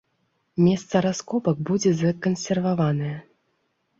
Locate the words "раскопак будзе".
1.05-1.91